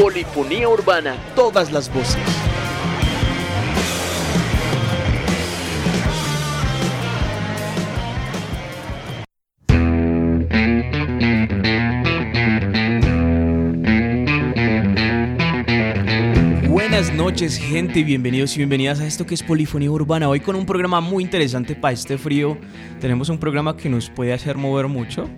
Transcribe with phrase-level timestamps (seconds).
[0.00, 2.45] Polifonía urbana, todas las voces.
[17.36, 20.26] Noches gente, bienvenidos y bienvenidas a esto que es Polifonía Urbana.
[20.26, 22.56] Hoy con un programa muy interesante para este frío.
[22.98, 25.28] Tenemos un programa que nos puede hacer mover mucho.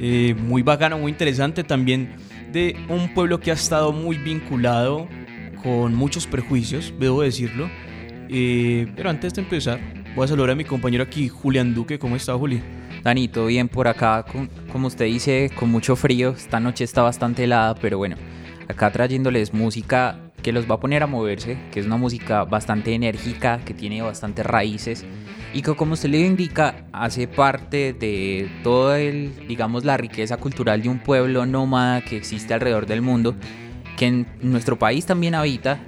[0.00, 2.16] Eh, muy bacano, muy interesante también
[2.50, 5.06] de un pueblo que ha estado muy vinculado
[5.62, 7.70] con muchos prejuicios, debo decirlo.
[8.28, 9.78] Eh, pero antes de empezar,
[10.16, 12.00] voy a saludar a mi compañero aquí, Julián Duque.
[12.00, 12.60] ¿Cómo está, Juli?
[13.04, 14.24] Dani, todo bien por acá,
[14.72, 16.30] como usted dice, con mucho frío.
[16.30, 18.16] Esta noche está bastante helada, pero bueno,
[18.66, 22.94] acá trayéndoles música que los va a poner a moverse, que es una música bastante
[22.94, 25.04] enérgica, que tiene bastantes raíces
[25.52, 30.82] y que como usted le indica hace parte de toda el, digamos, la riqueza cultural
[30.82, 33.34] de un pueblo nómada que existe alrededor del mundo,
[33.96, 35.80] que en nuestro país también habita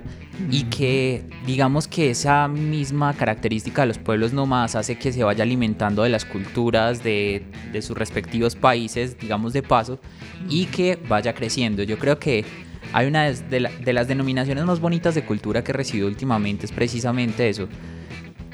[0.51, 5.45] y que digamos que esa misma característica de los pueblos nómadas hace que se vaya
[5.45, 10.01] alimentando de las culturas de, de sus respectivos países, digamos de paso,
[10.49, 11.83] y que vaya creciendo.
[11.83, 12.45] Yo creo que
[12.93, 16.73] hay una de, de las denominaciones más bonitas de cultura que he recibido últimamente, es
[16.73, 17.69] precisamente eso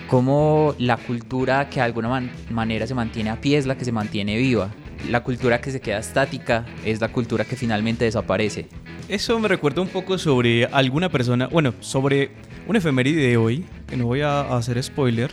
[0.07, 3.93] cómo la cultura que de alguna manera se mantiene a pie es la que se
[3.93, 4.71] mantiene viva.
[5.11, 8.69] La cultura que se queda estática es la cultura que finalmente desaparece.
[9.09, 12.31] Eso me recuerda un poco sobre alguna persona, bueno, sobre
[12.67, 15.33] un efeméride de hoy, que no voy a hacer spoiler,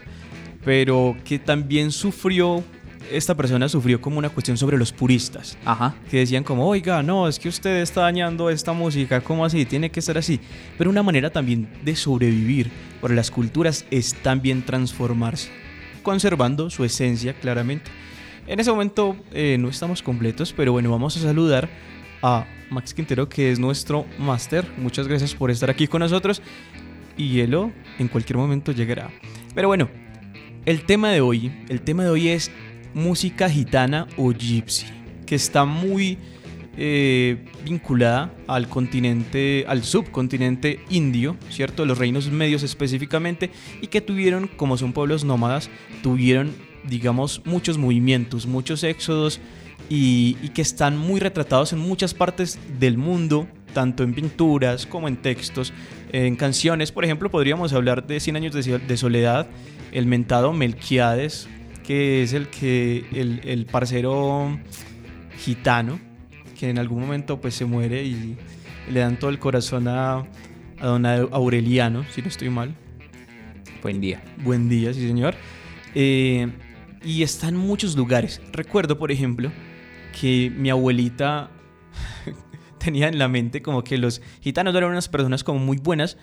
[0.63, 2.63] pero que también sufrió
[3.11, 5.57] esta persona sufrió como una cuestión sobre los puristas.
[5.65, 5.95] Ajá.
[6.09, 9.65] Que decían como, oiga, no, es que usted está dañando esta música, ¿cómo así?
[9.65, 10.39] Tiene que ser así.
[10.77, 15.49] Pero una manera también de sobrevivir por las culturas es también transformarse,
[16.01, 17.91] conservando su esencia claramente.
[18.47, 21.69] En ese momento eh, no estamos completos, pero bueno, vamos a saludar
[22.21, 24.65] a Max Quintero, que es nuestro máster.
[24.77, 26.41] Muchas gracias por estar aquí con nosotros.
[27.15, 29.11] Y Hielo en cualquier momento llegará.
[29.53, 29.89] Pero bueno,
[30.65, 32.49] el tema de hoy, el tema de hoy es
[32.93, 34.85] música gitana o gypsy,
[35.25, 36.17] que está muy
[36.75, 41.85] eh, vinculada al continente, al subcontinente indio, ¿cierto?
[41.85, 45.69] Los reinos medios específicamente, y que tuvieron, como son pueblos nómadas,
[46.01, 46.51] tuvieron,
[46.83, 49.39] digamos, muchos movimientos, muchos éxodos,
[49.87, 55.17] y, que están muy retratados en muchas partes del mundo, tanto en pinturas como en
[55.17, 55.73] textos,
[56.11, 56.91] en canciones.
[56.91, 59.47] Por ejemplo, podríamos hablar de 100 años de soledad,
[59.91, 61.47] el mentado Melquiades,
[61.83, 64.59] que es el que el, parcero
[65.37, 65.99] gitano,
[66.57, 68.37] que en algún momento pues se muere y
[68.89, 70.25] le dan todo el corazón a,
[70.79, 72.75] a don Aureliano, si no estoy mal.
[73.81, 74.23] Buen día.
[74.43, 75.35] Buen día, sí señor.
[75.93, 76.49] Eh,
[77.03, 78.41] y está en muchos lugares.
[78.53, 79.51] Recuerdo, por ejemplo,
[80.19, 81.51] que mi abuelita
[82.79, 86.17] tenía en la mente como que los gitanos eran unas personas como muy buenas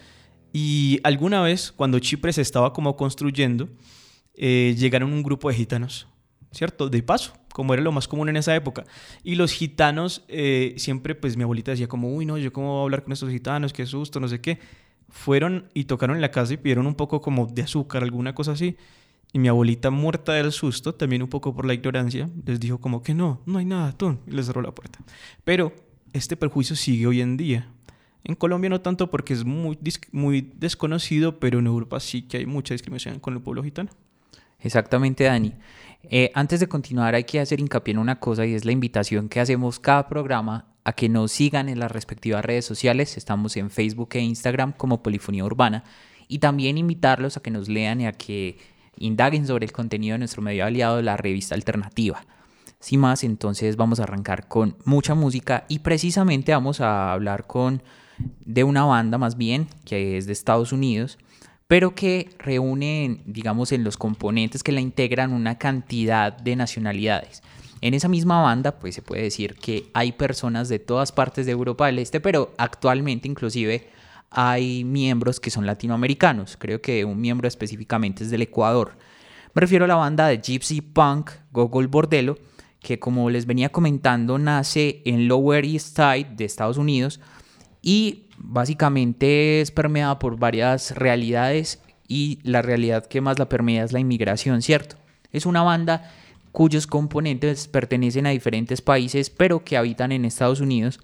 [0.53, 3.69] y alguna vez cuando Chipre se estaba como construyendo,
[4.35, 6.09] eh, llegaron un grupo de gitanos,
[6.53, 6.89] ¿cierto?
[6.89, 8.85] De paso, como era lo más común en esa época.
[9.23, 12.81] Y los gitanos, eh, siempre, pues mi abuelita decía como, uy, no, yo cómo voy
[12.81, 14.59] a hablar con estos gitanos, qué susto, no sé qué.
[15.09, 18.53] Fueron y tocaron en la casa y pidieron un poco como de azúcar, alguna cosa
[18.53, 18.77] así.
[19.33, 23.03] Y mi abuelita, muerta del susto, también un poco por la ignorancia, les dijo como
[23.03, 24.99] que no, no hay nada, tú, y les cerró la puerta.
[25.45, 25.73] Pero
[26.13, 27.69] este perjuicio sigue hoy en día.
[28.25, 29.79] En Colombia no tanto porque es muy,
[30.13, 33.91] muy desconocido, pero en Europa sí que hay mucha discriminación con el pueblo gitano.
[34.63, 35.55] Exactamente, Dani.
[36.03, 39.29] Eh, antes de continuar hay que hacer hincapié en una cosa y es la invitación
[39.29, 43.17] que hacemos cada programa a que nos sigan en las respectivas redes sociales.
[43.17, 45.85] Estamos en Facebook e Instagram como Polifonía Urbana
[46.27, 48.59] y también invitarlos a que nos lean y a que
[48.97, 52.25] indaguen sobre el contenido de nuestro medio aliado, la revista alternativa.
[52.79, 57.83] Sin más, entonces vamos a arrancar con mucha música y precisamente vamos a hablar con
[58.45, 61.19] de una banda más bien que es de Estados Unidos
[61.71, 67.45] pero que reúne, digamos, en los componentes que la integran una cantidad de nacionalidades.
[67.81, 71.53] En esa misma banda, pues se puede decir que hay personas de todas partes de
[71.53, 73.89] Europa del Este, pero actualmente inclusive
[74.31, 76.57] hay miembros que son latinoamericanos.
[76.57, 78.99] Creo que un miembro específicamente es del Ecuador.
[79.55, 82.37] Me refiero a la banda de Gypsy Punk Gogol Bordello,
[82.81, 87.21] que como les venía comentando nace en Lower East Side de Estados Unidos
[87.81, 93.93] y básicamente es permeada por varias realidades y la realidad que más la permea es
[93.93, 94.97] la inmigración, ¿cierto?
[95.31, 96.11] Es una banda
[96.51, 100.99] cuyos componentes pertenecen a diferentes países pero que habitan en Estados Unidos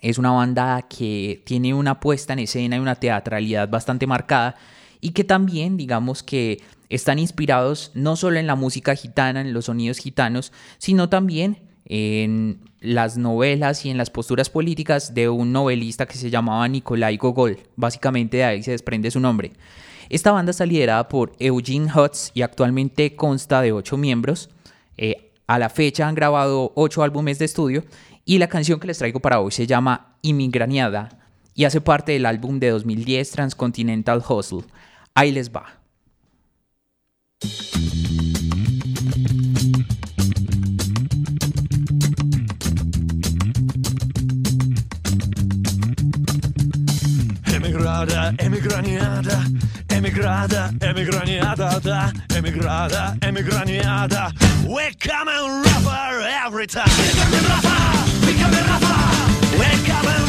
[0.00, 4.56] Es una banda que tiene una puesta en escena y una teatralidad bastante marcada
[5.00, 9.66] y que también, digamos que están inspirados no solo en la música gitana, en los
[9.66, 16.06] sonidos gitanos, sino también en las novelas y en las posturas políticas de un novelista
[16.06, 17.58] que se llamaba Nikolai Gogol.
[17.76, 19.52] Básicamente de ahí se desprende su nombre.
[20.08, 24.50] Esta banda está liderada por Eugene Hutz y actualmente consta de ocho miembros.
[24.96, 27.84] Eh, a la fecha han grabado ocho álbumes de estudio
[28.24, 31.08] y la canción que les traigo para hoy se llama Inmigraniada
[31.54, 34.64] y hace parte del álbum de 2010 Transcontinental Hustle.
[35.14, 35.80] Ahí les va.
[47.86, 49.44] Emigrada, emigraniada,
[49.90, 54.32] emigrada, emigraniada, da, emigrada, emigraniada.
[54.66, 56.90] We come and rougher every time.
[56.98, 59.56] We come and rougher, we come and rougher.
[59.56, 60.25] We come and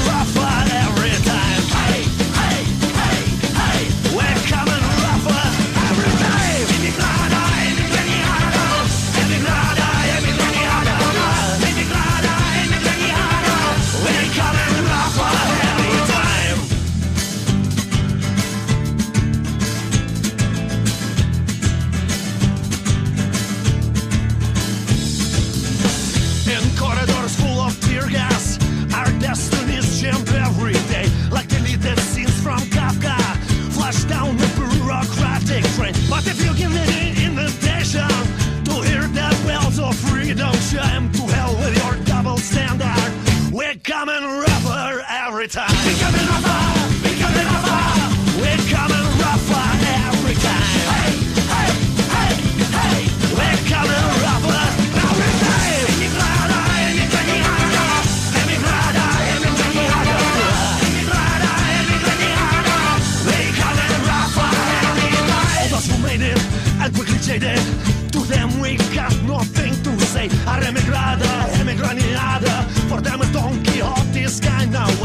[43.87, 45.76] coming rougher every time.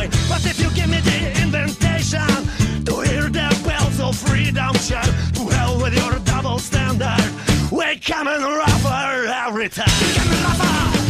[0.03, 0.11] Way.
[0.29, 2.27] But if you give me the invitation
[2.85, 7.25] to hear the bells of freedom chime, to hell with your double standard.
[7.71, 9.87] We're coming rougher every time.
[10.01, 11.02] We're coming rougher,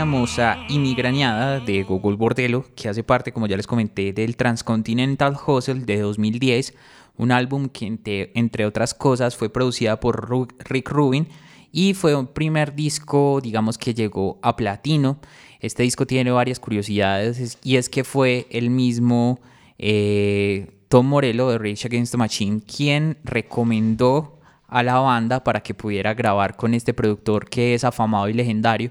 [0.00, 5.36] teníamos a Inmigrañada de Google Bordelo, que hace parte, como ya les comenté, del Transcontinental
[5.46, 6.72] Hustle de 2010,
[7.18, 10.30] un álbum que, entre, otras cosas, fue producida por
[10.70, 11.28] Rick Rubin
[11.70, 15.20] y fue un primer disco, digamos, que llegó a platino.
[15.60, 19.38] Este disco tiene varias curiosidades es- y es que fue el mismo
[19.76, 25.74] eh, Tom Morello de Rage Against the Machine quien recomendó a la banda para que
[25.74, 28.90] pudiera grabar con este productor que es afamado y legendario,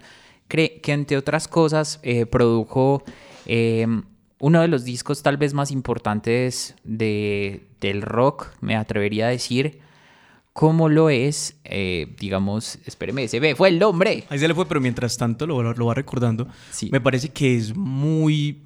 [0.50, 3.04] que entre otras cosas eh, produjo
[3.46, 3.88] eh,
[4.40, 9.80] uno de los discos tal vez más importantes de, del rock, me atrevería a decir,
[10.54, 14.26] como lo es, eh, digamos, espéreme, se ve, fue el nombre.
[14.30, 16.48] Ahí se le fue, pero mientras tanto lo, lo va recordando.
[16.72, 16.90] Sí.
[16.92, 18.64] Me parece que es muy,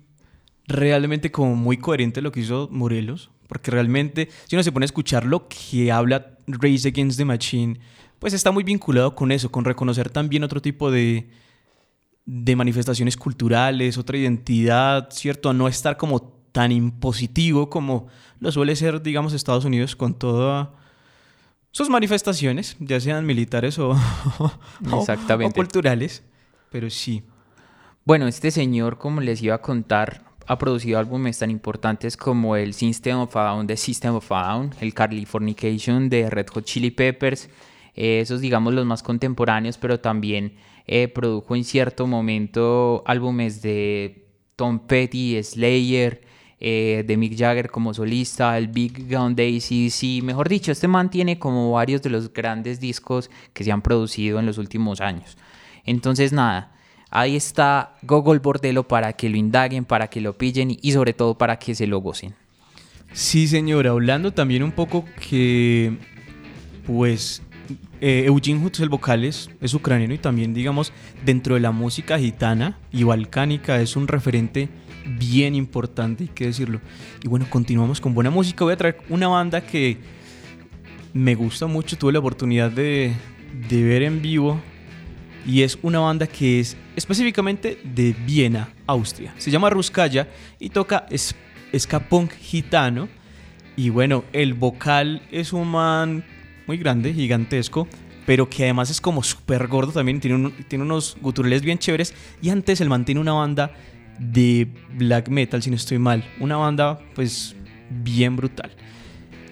[0.68, 4.88] realmente como muy coherente lo que hizo Morelos, porque realmente, si uno se pone a
[4.88, 7.80] escuchar lo que habla Race Against the Machine,
[8.20, 11.28] pues está muy vinculado con eso, con reconocer también otro tipo de,
[12.26, 15.50] de manifestaciones culturales, otra identidad, ¿cierto?
[15.50, 18.08] A no estar como tan impositivo como
[18.40, 20.70] lo suele ser, digamos, Estados Unidos con todas
[21.72, 23.98] sus manifestaciones, ya sean militares o,
[25.00, 25.60] Exactamente.
[25.60, 26.24] o culturales.
[26.72, 27.24] Pero sí,
[28.06, 32.74] Bueno, este señor, como les iba a contar, ha producido álbumes tan importantes como el
[32.74, 36.92] System of a Down de System of a Down, el Californication de Red Hot Chili
[36.92, 37.50] Peppers,
[37.96, 40.54] eh, esos digamos los más contemporáneos, pero también
[40.88, 46.22] eh, produjo en cierto momento álbumes de Tom Petty, Slayer,
[46.66, 51.10] eh, de Mick Jagger como solista, el Big Gun Daisy, sí, mejor dicho, este man
[51.10, 55.38] tiene como varios de los grandes discos que se han producido en los últimos años.
[55.84, 56.72] Entonces, nada,
[57.10, 61.38] ahí está Gogol Bordelo para que lo indaguen, para que lo pillen y sobre todo
[61.38, 62.34] para que se lo gocen.
[63.12, 65.98] Sí, señora, hablando también un poco que,
[66.88, 67.42] pues,
[68.02, 70.92] eh, Eugene Hutz, el vocal, es, ucraniano y también, digamos,
[71.26, 74.70] dentro de la música gitana y balcánica es un referente
[75.06, 76.82] bien importante, hay que decirlo.
[77.24, 78.64] Y bueno, continuamos con buena música.
[78.64, 79.98] Voy a traer una banda que
[81.14, 83.14] me gusta mucho, tuve la oportunidad de,
[83.70, 84.60] de ver en vivo
[85.46, 89.34] y es una banda que es específicamente de Viena, Austria.
[89.38, 90.28] Se llama Ruskaya
[90.60, 91.36] y toca es-
[91.78, 93.10] ska punk gitano.
[93.76, 96.24] Y bueno, el vocal es un man
[96.68, 97.88] muy grande, gigantesco,
[98.26, 102.14] pero que además es como súper gordo también, tiene, un- tiene unos guturales bien chéveres.
[102.42, 103.72] Y antes él mantiene una banda
[104.20, 106.24] de black metal, si no estoy mal.
[106.40, 107.56] Una banda pues
[107.90, 108.72] bien brutal.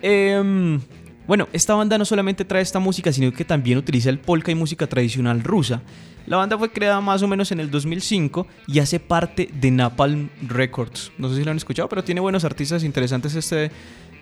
[0.01, 0.79] Em,
[1.27, 4.55] bueno, esta banda no solamente trae esta música, sino que también utiliza el polka y
[4.55, 5.81] música tradicional rusa.
[6.27, 10.29] La banda fue creada más o menos en el 2005 y hace parte de Napalm
[10.47, 11.11] Records.
[11.17, 13.71] No sé si lo han escuchado, pero tiene buenos artistas interesantes este,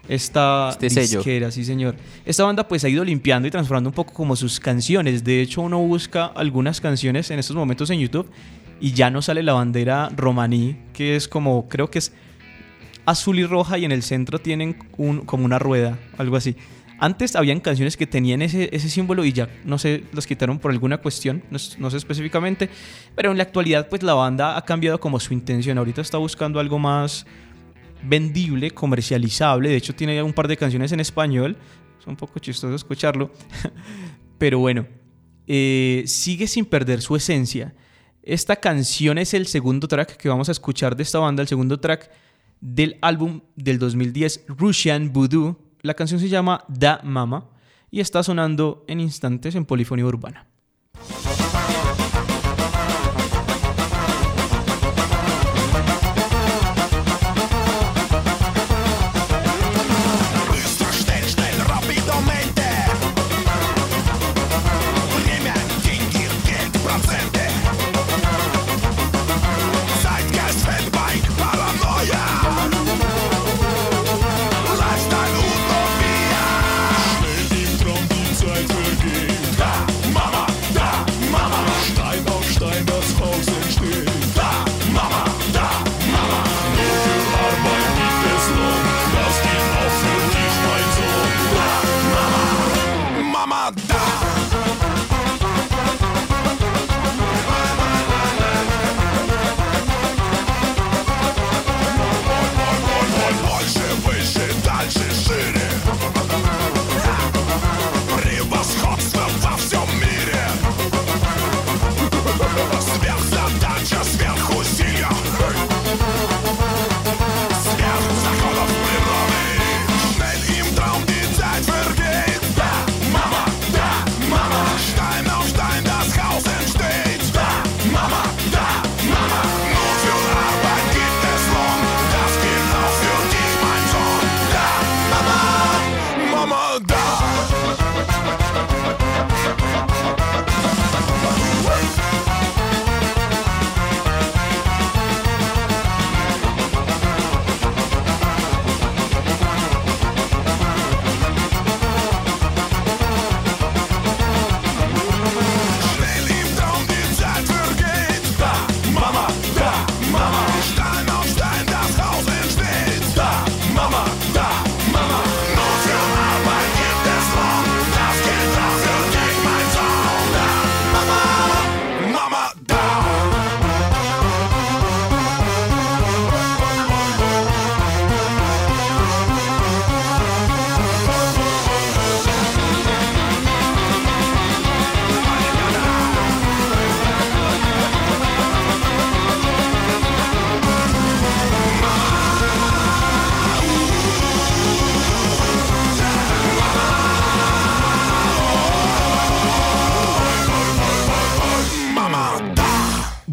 [0.09, 1.19] esta Este sello.
[1.19, 1.95] disquera, sí señor.
[2.25, 5.23] Esta banda pues ha ido limpiando y transformando un poco como sus canciones.
[5.23, 8.29] De hecho, uno busca algunas canciones en estos momentos en YouTube
[8.81, 12.11] y ya no sale la bandera romaní, que es como, creo que es
[13.05, 16.55] azul y roja y en el centro tienen un, como una rueda, algo así.
[17.01, 20.71] Antes habían canciones que tenían ese, ese símbolo y ya, no sé, los quitaron por
[20.71, 22.69] alguna cuestión, no, no sé específicamente,
[23.15, 26.59] pero en la actualidad pues la banda ha cambiado como su intención, ahorita está buscando
[26.59, 27.25] algo más
[28.03, 31.57] vendible, comercializable, de hecho tiene un par de canciones en español,
[31.99, 33.31] es un poco chistoso escucharlo,
[34.37, 34.87] pero bueno,
[35.47, 37.75] eh, sigue sin perder su esencia.
[38.21, 41.79] Esta canción es el segundo track que vamos a escuchar de esta banda, el segundo
[41.79, 42.11] track
[42.61, 45.57] del álbum del 2010 Russian Voodoo.
[45.81, 47.49] La canción se llama Da Mama
[47.89, 50.47] y está sonando en instantes en polifonía urbana.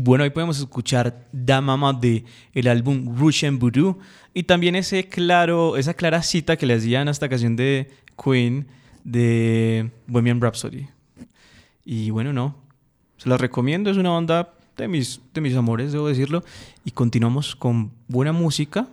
[0.07, 3.99] Bueno, ahí podemos escuchar Da Mama de el álbum Russian Voodoo
[4.33, 7.91] y también ese claro, esa clara cita que le hacían a esta canción de
[8.23, 8.69] Queen
[9.03, 10.87] de Bohemian Rhapsody.
[11.85, 12.55] Y bueno, no,
[13.17, 16.45] se las recomiendo, es una banda de mis, de mis amores, debo decirlo.
[16.85, 18.87] Y continuamos con buena música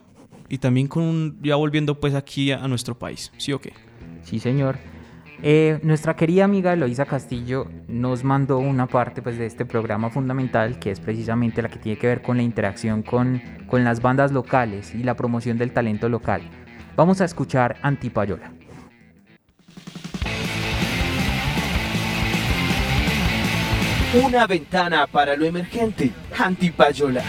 [0.49, 3.73] y también con ya volviendo pues aquí a, nuestro país, ¿sí o qué?
[4.23, 4.79] Sí, señor.
[5.41, 10.79] Eh, nuestra querida amiga Eloisa Castillo nos mandó una parte pues, de este programa fundamental
[10.79, 14.31] que es precisamente la que tiene que ver con la interacción con, con las bandas
[14.31, 16.41] locales y la promoción del talento local.
[16.95, 18.51] Vamos a escuchar Antipayola.
[24.13, 26.11] Una ventana para lo emergente.
[26.37, 27.23] Antipayola.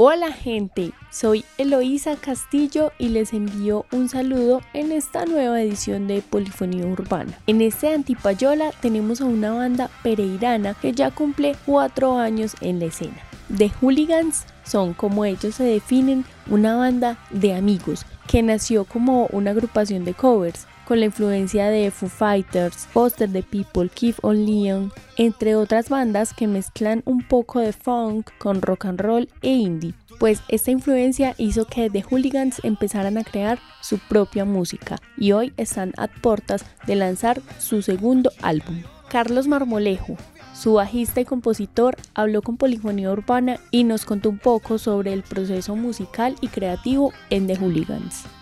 [0.00, 6.22] Hola gente, soy Eloísa Castillo y les envío un saludo en esta nueva edición de
[6.22, 7.36] Polifonía Urbana.
[7.48, 12.84] En este Antipayola tenemos a una banda pereirana que ya cumple cuatro años en la
[12.84, 13.16] escena.
[13.56, 19.50] The Hooligans son, como ellos se definen, una banda de amigos que nació como una
[19.50, 25.54] agrupación de covers con la influencia de Foo Fighters, Foster the People, Keith O'Leon, entre
[25.54, 29.92] otras bandas que mezclan un poco de funk con rock and roll e indie.
[30.18, 35.52] Pues esta influencia hizo que The Hooligans empezaran a crear su propia música y hoy
[35.58, 38.82] están a puertas de lanzar su segundo álbum.
[39.10, 40.16] Carlos Marmolejo,
[40.54, 45.22] su bajista y compositor habló con Polifonía Urbana y nos contó un poco sobre el
[45.22, 48.37] proceso musical y creativo en The Hooligans.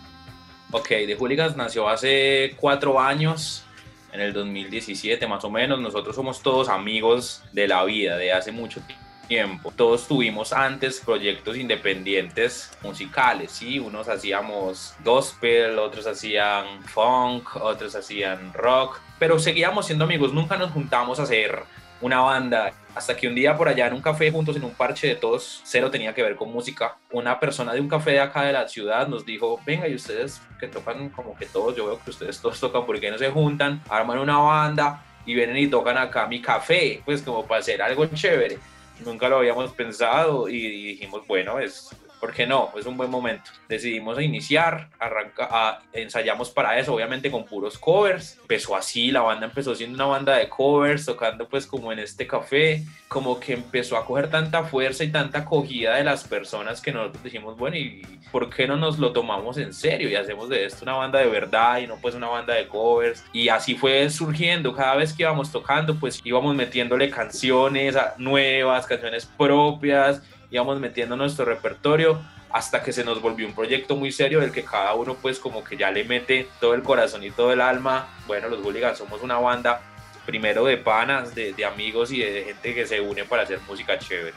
[0.72, 3.64] Ok, The Hooligans nació hace cuatro años,
[4.12, 5.81] en el 2017 más o menos.
[5.81, 8.81] Nosotros somos todos amigos de la vida, de hace mucho
[9.29, 9.72] tiempo.
[9.76, 13.79] Todos tuvimos antes proyectos independientes musicales, ¿sí?
[13.79, 20.70] Unos hacíamos gospel, otros hacían funk, otros hacían rock, pero seguíamos siendo amigos, nunca nos
[20.72, 21.62] juntamos a hacer
[22.00, 25.06] una banda, hasta que un día por allá en un café juntos en un parche
[25.06, 28.44] de todos, cero tenía que ver con música, una persona de un café de acá
[28.44, 32.00] de la ciudad nos dijo, venga, y ustedes que tocan como que todos, yo veo
[32.02, 33.82] que ustedes todos tocan, ¿por qué no se juntan?
[33.90, 38.06] Arman una banda y vienen y tocan acá mi café, pues como para hacer algo
[38.06, 38.59] chévere.
[39.04, 42.70] Nunca lo habíamos pensado y dijimos, bueno, es ¿por qué no?
[42.79, 43.50] Es un buen momento.
[43.68, 48.38] Decidimos iniciar, arranca, ensayamos para eso, obviamente con puros covers.
[48.42, 52.26] Empezó así, la banda empezó siendo una banda de covers, tocando pues como en este
[52.26, 56.92] café, como que empezó a coger tanta fuerza y tanta acogida de las personas que
[56.92, 58.02] nosotros dijimos, bueno, ¿y
[58.33, 61.26] por qué no nos lo tomamos en serio y hacemos de esto una banda de
[61.26, 63.24] verdad y no pues una banda de covers?
[63.33, 69.26] Y así fue surgiendo, cada vez que íbamos tocando, pues íbamos metiéndole canciones nuevas, canciones
[69.26, 74.52] propias íbamos metiendo nuestro repertorio hasta que se nos volvió un proyecto muy serio del
[74.52, 77.61] que cada uno pues como que ya le mete todo el corazón y todo el
[77.61, 78.09] alma.
[78.26, 79.82] Bueno, los Hooligans somos una banda
[80.24, 84.35] primero de panas, de, amigos y de gente que se une para hacer música chévere.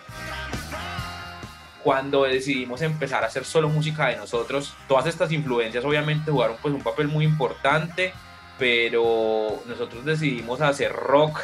[1.83, 6.73] Cuando decidimos empezar a hacer solo música de nosotros, todas estas influencias obviamente jugaron pues
[6.73, 8.13] un papel muy importante,
[8.57, 11.39] pero nosotros decidimos hacer rock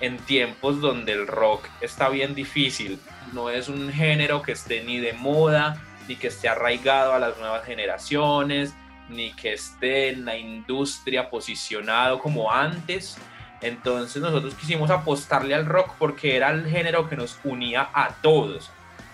[0.00, 2.98] en tiempos donde el rock está bien difícil.
[3.32, 7.38] No es un género que esté ni de moda, ni que esté arraigado a las
[7.38, 8.74] nuevas generaciones,
[9.08, 13.18] ni que esté en la industria posicionado como antes.
[13.60, 18.70] Entonces nosotros quisimos apostarle al rock porque era el género que nos unía a todos.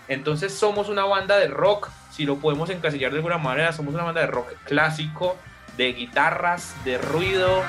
[0.07, 4.03] Entonces somos una banda de rock, si lo podemos encasillar de alguna manera, somos una
[4.03, 5.35] banda de rock clásico,
[5.75, 7.63] de guitarras, de ruido.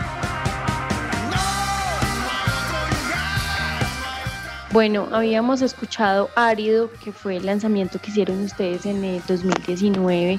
[4.71, 10.39] Bueno, habíamos escuchado Árido, que fue el lanzamiento que hicieron ustedes en el 2019,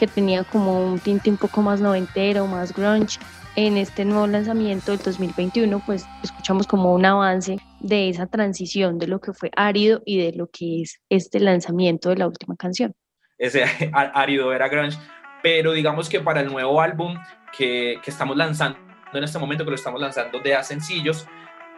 [0.00, 3.20] que tenía como un tinte un poco más noventero, más grunge.
[3.54, 9.06] En este nuevo lanzamiento del 2021, pues escuchamos como un avance de esa transición de
[9.06, 12.94] lo que fue Árido y de lo que es este lanzamiento de la última canción.
[13.38, 14.98] Ese Árido era grunge,
[15.42, 17.16] pero digamos que para el nuevo álbum
[17.56, 18.78] que, que estamos lanzando
[19.12, 21.26] en este momento, que lo estamos lanzando de a sencillos,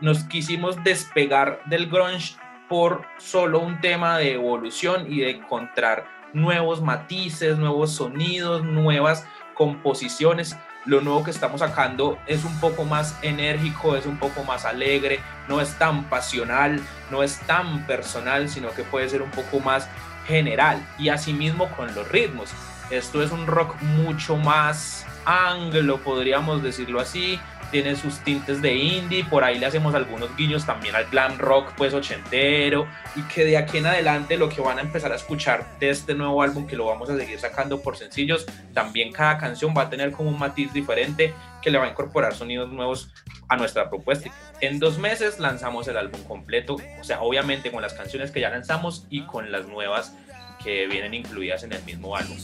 [0.00, 2.36] nos quisimos despegar del grunge
[2.68, 10.56] por solo un tema de evolución y de encontrar nuevos matices, nuevos sonidos, nuevas composiciones.
[10.86, 15.20] Lo nuevo que estamos sacando es un poco más enérgico, es un poco más alegre,
[15.48, 19.88] no es tan pasional, no es tan personal, sino que puede ser un poco más
[20.26, 22.50] general y asimismo con los ritmos.
[22.90, 27.38] Esto es un rock mucho más anglo, podríamos decirlo así,
[27.70, 31.72] tiene sus tintes de indie, por ahí le hacemos algunos guiños también al glam rock
[31.76, 35.66] pues ochentero y que de aquí en adelante lo que van a empezar a escuchar
[35.78, 39.74] de este nuevo álbum que lo vamos a seguir sacando por sencillos, también cada canción
[39.76, 43.12] va a tener como un matiz diferente que le va a incorporar sonidos nuevos
[43.48, 44.30] a nuestra propuesta.
[44.60, 48.50] En dos meses lanzamos el álbum completo, o sea, obviamente con las canciones que ya
[48.50, 50.14] lanzamos y con las nuevas
[50.62, 52.36] que vienen incluidas en el mismo álbum.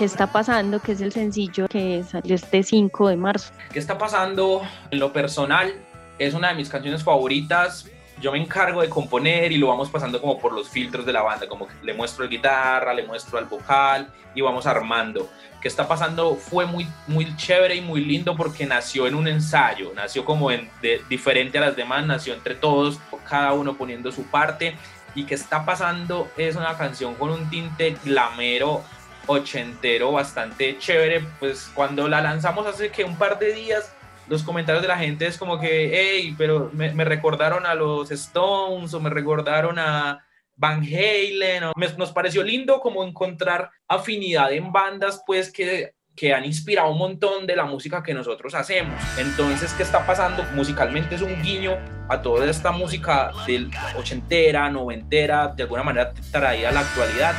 [0.00, 0.80] ¿Qué está pasando?
[0.80, 3.52] Que es el sencillo que salió este 5 de marzo.
[3.70, 4.62] ¿Qué está pasando?
[4.90, 5.74] En lo personal,
[6.18, 7.86] es una de mis canciones favoritas.
[8.18, 11.20] Yo me encargo de componer y lo vamos pasando como por los filtros de la
[11.20, 15.28] banda, como que le muestro el guitarra, le muestro al vocal y vamos armando.
[15.60, 16.34] ¿Qué está pasando?
[16.34, 20.70] Fue muy, muy chévere y muy lindo porque nació en un ensayo, nació como en,
[20.80, 24.74] de, diferente a las demás, nació entre todos, cada uno poniendo su parte.
[25.14, 28.82] Y qué está pasando es una canción con un tinte glamero
[29.26, 33.94] ochentero bastante chévere, pues cuando la lanzamos hace que un par de días,
[34.28, 38.94] los comentarios de la gente es como que, hey, pero me, recordaron a los Stones
[38.94, 40.24] o me recordaron a
[40.56, 41.64] Van Halen,
[41.96, 47.46] nos pareció lindo como encontrar afinidad en bandas pues que que han inspirado un montón
[47.46, 49.00] de la música que nosotros hacemos.
[49.16, 50.44] Entonces, ¿qué está pasando?
[50.54, 51.78] Musicalmente es un guiño
[52.10, 57.34] a toda esta música del ochentera, noventera, de alguna manera traída a la actualidad.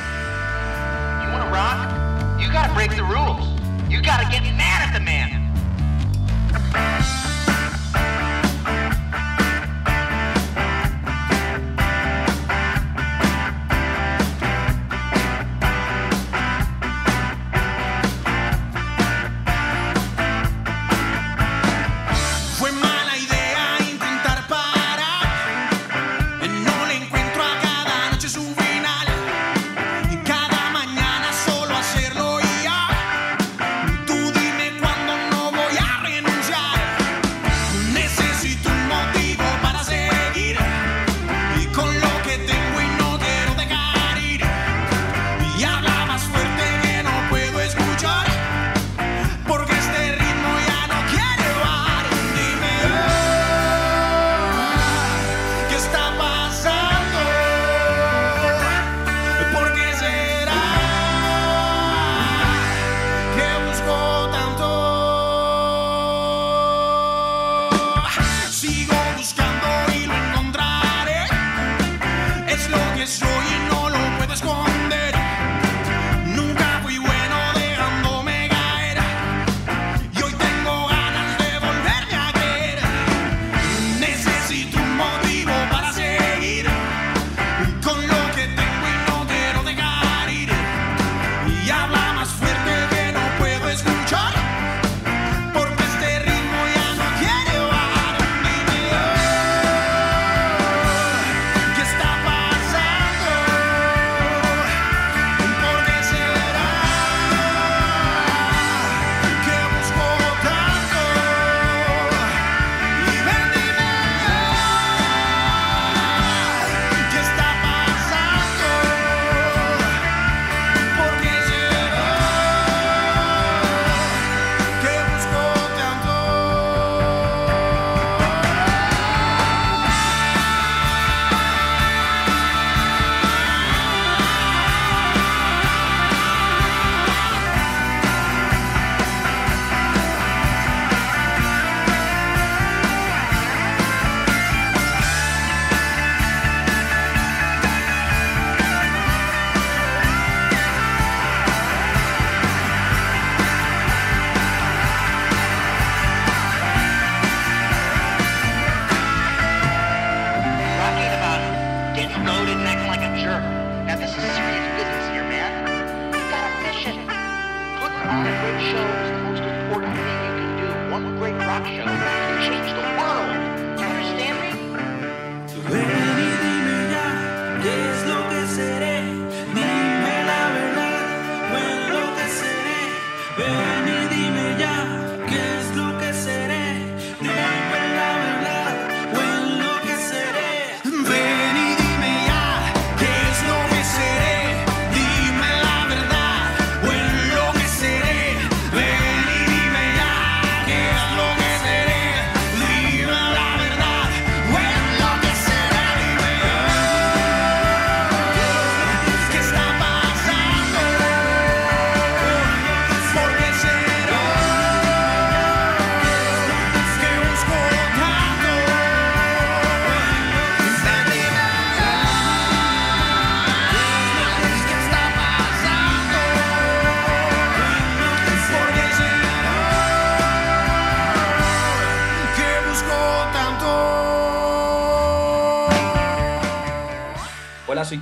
[1.52, 2.40] Rock?
[2.40, 3.46] You gotta break the rules.
[3.90, 5.42] You gotta get mad at the man.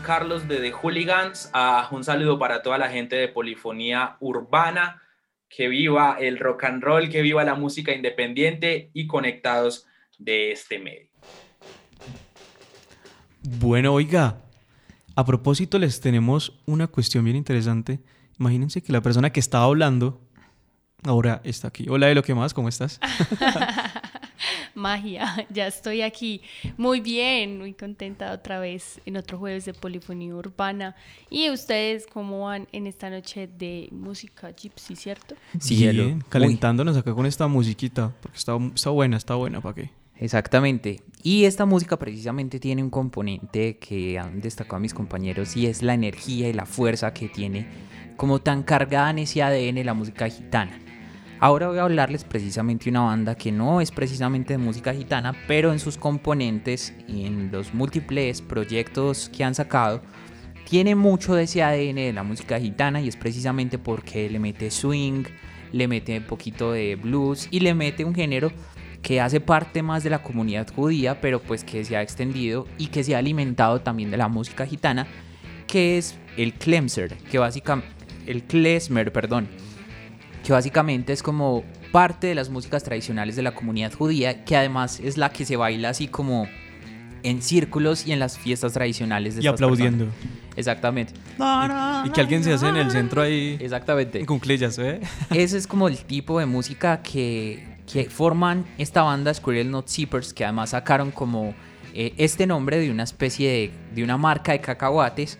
[0.09, 1.51] Carlos de The Hooligans.
[1.53, 5.03] Ah, un saludo para toda la gente de Polifonía Urbana.
[5.47, 9.85] Que viva el rock and roll, que viva la música independiente y conectados
[10.17, 11.09] de este medio.
[13.43, 14.41] Bueno, oiga,
[15.15, 17.99] a propósito les tenemos una cuestión bien interesante.
[18.39, 20.27] Imagínense que la persona que estaba hablando
[21.03, 21.85] ahora está aquí.
[21.87, 22.55] Hola, Elo, ¿qué más?
[22.55, 22.99] ¿Cómo estás?
[24.79, 26.41] Magia, ya estoy aquí.
[26.77, 30.95] Muy bien, muy contenta otra vez en otro jueves de Polifonía Urbana.
[31.29, 35.35] ¿Y ustedes cómo van en esta noche de música gypsy, cierto?
[35.59, 35.75] Sí.
[35.75, 36.23] Bien, Uy.
[36.29, 39.91] calentándonos acá con esta musiquita, porque está, está buena, está buena, ¿para qué?
[40.19, 41.01] Exactamente.
[41.23, 45.93] Y esta música precisamente tiene un componente que han destacado mis compañeros y es la
[45.93, 47.67] energía y la fuerza que tiene
[48.17, 50.77] como tan cargada en ese ADN la música gitana.
[51.41, 55.33] Ahora voy a hablarles precisamente de una banda que no es precisamente de música gitana,
[55.47, 60.01] pero en sus componentes y en los múltiples proyectos que han sacado,
[60.69, 64.69] tiene mucho de ese ADN de la música gitana y es precisamente porque le mete
[64.69, 65.23] swing,
[65.71, 68.51] le mete un poquito de blues y le mete un género
[69.01, 72.87] que hace parte más de la comunidad judía, pero pues que se ha extendido y
[72.87, 75.07] que se ha alimentado también de la música gitana,
[75.67, 77.87] que es el Klemser, que básicamente
[78.27, 79.47] el klezmer, perdón,
[80.43, 84.99] que básicamente es como parte de las músicas tradicionales de la comunidad judía, que además
[84.99, 86.47] es la que se baila así como
[87.23, 90.05] en círculos y en las fiestas tradicionales de Y aplaudiendo.
[90.05, 90.39] personas.
[90.55, 91.13] Exactamente.
[92.05, 94.19] Y que alguien se hace en el centro ahí Exactamente.
[94.19, 94.99] en cuclillas, ¿eh?
[95.33, 100.33] Ese es como el tipo de música que, que forman esta banda Squirrel Not Zippers,
[100.33, 101.53] que además sacaron como
[101.93, 105.37] eh, este nombre de una especie de, de una marca de cacahuates.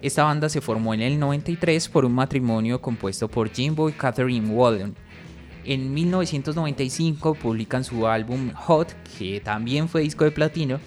[0.00, 4.48] Esta banda se formó en el 93 por un matrimonio compuesto por Jimbo y Catherine
[4.48, 4.94] Wallen.
[5.64, 10.78] En 1995 publican su álbum Hot, que también fue disco de platino,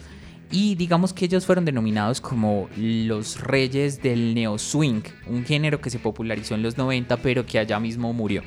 [0.49, 5.89] y digamos que ellos fueron denominados como los reyes del neo swing, un género que
[5.89, 8.43] se popularizó en los 90 pero que allá mismo murió.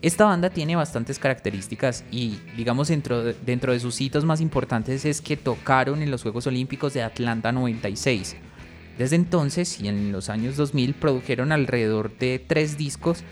[0.00, 5.04] Esta banda tiene bastantes características y digamos dentro de, dentro de sus hitos más importantes
[5.04, 8.36] es que tocaron en los Juegos Olímpicos de Atlanta 96.
[8.98, 13.24] Desde entonces y en los años 2000 produjeron alrededor de tres discos,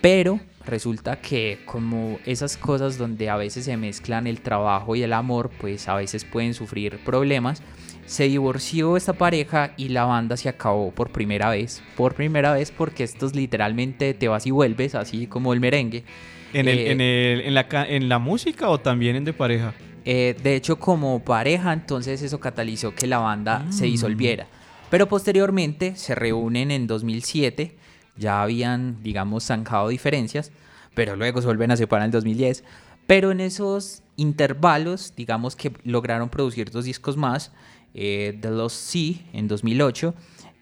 [0.00, 5.12] pero resulta que como esas cosas donde a veces se mezclan el trabajo y el
[5.12, 7.62] amor, pues a veces pueden sufrir problemas.
[8.04, 11.82] Se divorció esta pareja y la banda se acabó por primera vez.
[11.96, 16.04] Por primera vez porque esto es literalmente te vas y vuelves, así como el merengue.
[16.52, 19.32] ¿En, el, Eh, en, el- en la, ca- ¿En la música o también en de
[19.32, 19.74] pareja?
[20.04, 23.72] Eh, de hecho, como pareja, entonces eso catalizó que la banda Mm.
[23.72, 24.46] se disolviera.
[24.90, 27.76] Pero posteriormente se reúnen en 2007,
[28.16, 30.52] ya habían, digamos, zanjado diferencias,
[30.94, 32.64] pero luego se vuelven a separar en 2010.
[33.06, 37.52] Pero en esos intervalos, digamos que lograron producir dos discos más,
[37.94, 40.14] eh, The Lost Sea en 2008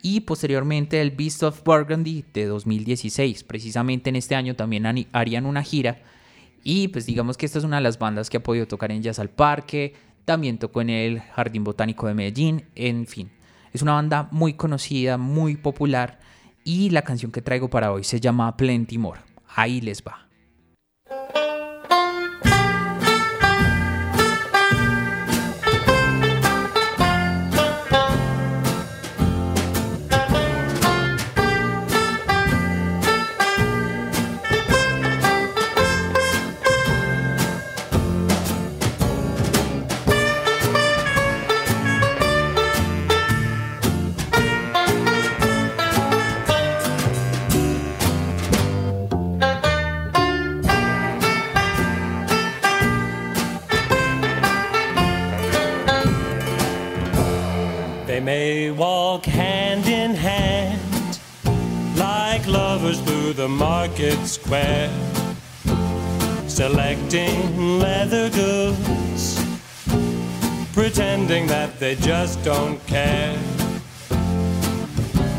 [0.02, 3.44] y posteriormente el Beast of Burgundy de 2016.
[3.44, 6.02] Precisamente en este año también harían una gira
[6.62, 9.02] y pues digamos que esta es una de las bandas que ha podido tocar en
[9.02, 13.30] Jazz al Parque, también tocó en el Jardín Botánico de Medellín, en fin.
[13.74, 16.20] Es una banda muy conocida, muy popular
[16.62, 19.20] y la canción que traigo para hoy se llama Plenty More.
[19.56, 20.23] Ahí les va.
[59.14, 61.20] Walk hand in hand
[61.96, 64.90] like lovers through the market square,
[66.48, 69.38] selecting leather goods,
[70.72, 73.38] pretending that they just don't care.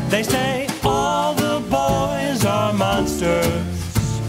[0.08, 4.20] They say all the boys are monsters,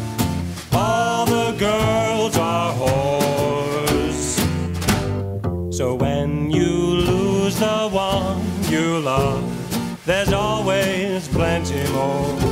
[0.74, 4.20] all the girls are whores.
[5.74, 6.70] So when you
[7.10, 12.47] lose the one you love, there's always plenty more.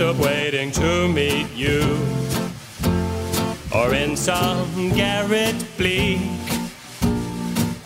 [0.00, 1.80] Up waiting to meet you.
[3.74, 6.20] Or in some garret bleak,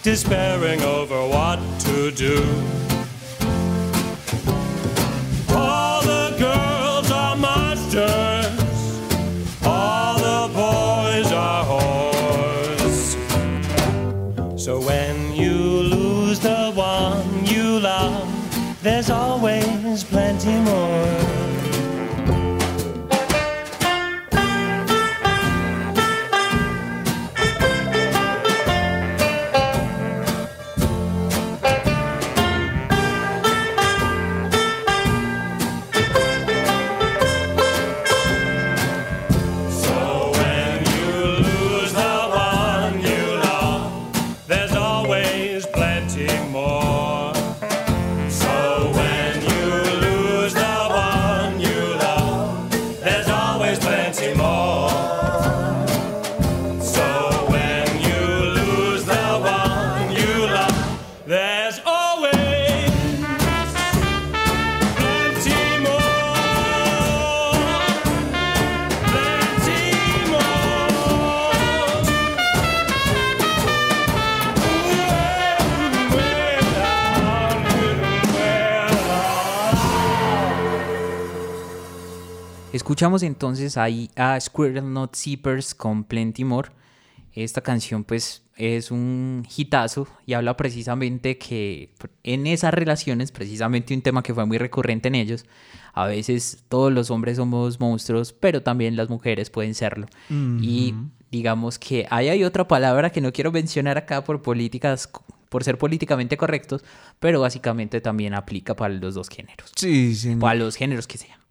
[0.02, 2.71] despairing over what to do.
[83.02, 86.68] Escuchamos entonces ahí a Squirrel Not Zippers con Plenty More.
[87.32, 94.02] Esta canción pues es un hitazo y habla precisamente que en esas relaciones, precisamente un
[94.02, 95.46] tema que fue muy recurrente en ellos,
[95.94, 100.06] a veces todos los hombres somos monstruos, pero también las mujeres pueden serlo.
[100.30, 100.94] Y
[101.32, 105.10] digamos que ahí hay otra palabra que no quiero mencionar acá por políticas,
[105.48, 106.84] por ser políticamente correctos,
[107.18, 110.36] pero básicamente también aplica para los dos géneros, Sí, sí.
[110.36, 111.41] para los géneros que sean.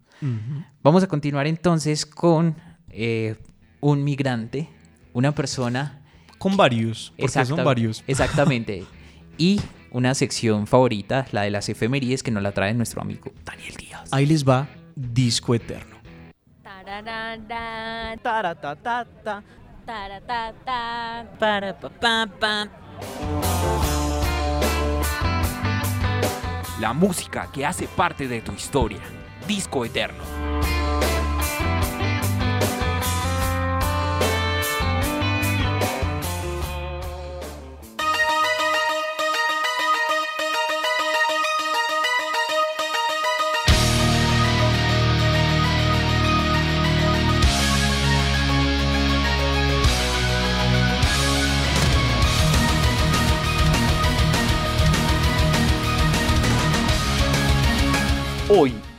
[0.84, 2.56] Vamos a continuar entonces con
[2.90, 3.36] eh,
[3.80, 4.70] un migrante,
[5.14, 6.02] una persona.
[6.38, 8.04] Con varios, porque son varios.
[8.08, 8.86] Exactamente.
[9.38, 9.60] y
[9.92, 14.10] una sección favorita, la de las efemerías, que nos la trae nuestro amigo Daniel Díaz.
[14.12, 15.98] Ahí les va Disco Eterno.
[26.80, 29.00] La música que hace parte de tu historia.
[29.52, 30.81] Disco Eterno.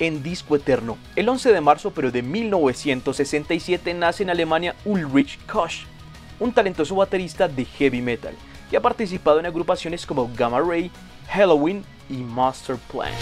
[0.03, 5.85] En Disco Eterno, el 11 de marzo pero de 1967 nace en Alemania Ulrich Koch,
[6.41, 8.35] un talentoso baterista de heavy metal,
[8.69, 10.91] que ha participado en agrupaciones como Gamma Ray,
[11.29, 13.13] Halloween y Master Plan.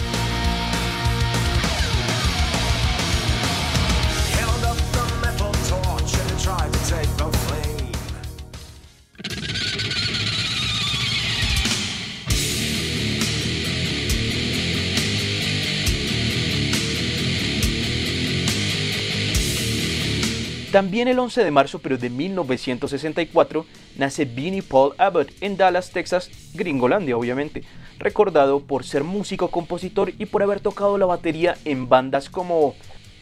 [20.71, 23.65] También el 11 de marzo pero de 1964
[23.97, 27.63] nace Vinnie Paul Abbott en Dallas, Texas, Gringolandia obviamente,
[27.99, 32.73] recordado por ser músico, compositor y por haber tocado la batería en bandas como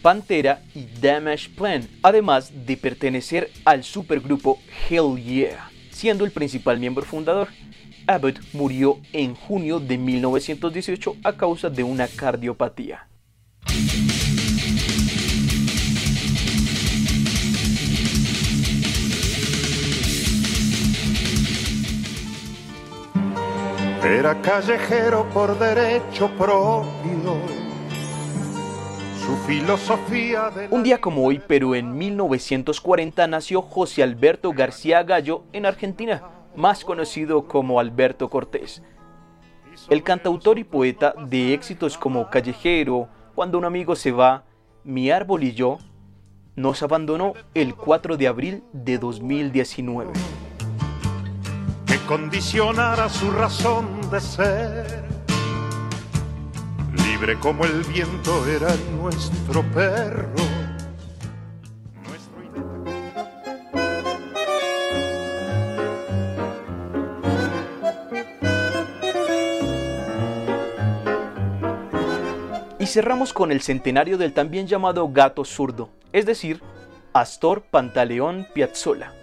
[0.04, 7.04] Pantera y Damage Plan, además de pertenecer al supergrupo Hell Yeah, siendo el principal miembro
[7.04, 7.48] fundador.
[8.06, 13.08] Abbott murió en junio de 1918 a causa de una cardiopatía.
[24.04, 27.36] Era callejero por derecho propio.
[29.18, 35.44] Su filosofía de Un día como hoy, pero en 1940, nació José Alberto García Gallo
[35.52, 36.24] en Argentina,
[36.56, 38.82] más conocido como Alberto Cortés.
[39.90, 44.46] El cantautor y poeta de éxitos como Callejero, Cuando un amigo se va,
[44.86, 45.78] Mi árbol y yo,
[46.56, 50.14] nos abandonó el 4 de abril de 2019.
[52.10, 55.04] Condicionara su razón de ser.
[57.06, 60.34] Libre como el viento era nuestro perro.
[62.04, 62.42] Nuestro
[72.88, 76.60] cerramos con el centenario del también llamado gato zurdo, es decir,
[77.14, 79.19] Astor Pantaleón Piazzolla.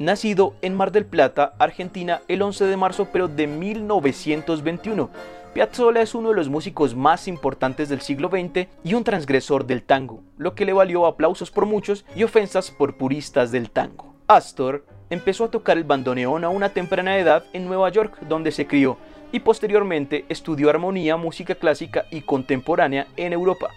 [0.00, 5.10] Nacido en Mar del Plata, Argentina, el 11 de marzo pero de 1921,
[5.52, 9.82] Piazzolla es uno de los músicos más importantes del siglo XX y un transgresor del
[9.82, 14.14] tango, lo que le valió aplausos por muchos y ofensas por puristas del tango.
[14.26, 18.66] Astor empezó a tocar el bandoneón a una temprana edad en Nueva York, donde se
[18.66, 18.96] crió,
[19.32, 23.68] y posteriormente estudió armonía, música clásica y contemporánea en Europa.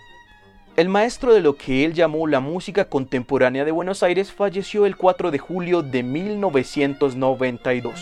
[0.75, 4.97] El maestro de lo que él llamó la música contemporánea de Buenos Aires falleció el
[4.97, 7.93] 4 de julio de 1992.